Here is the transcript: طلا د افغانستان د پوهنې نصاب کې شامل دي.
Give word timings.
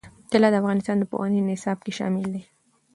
طلا 0.31 0.47
د 0.51 0.55
افغانستان 0.61 0.97
د 0.99 1.03
پوهنې 1.11 1.41
نصاب 1.49 1.77
کې 1.85 1.91
شامل 1.97 2.25
دي. 2.33 2.43